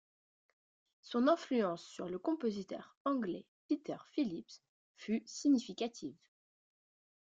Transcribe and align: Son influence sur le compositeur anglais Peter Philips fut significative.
Son 1.03 1.27
influence 1.27 1.83
sur 1.85 2.09
le 2.09 2.17
compositeur 2.17 2.97
anglais 3.05 3.45
Peter 3.67 3.97
Philips 4.13 4.63
fut 4.95 5.21
significative. 5.27 6.17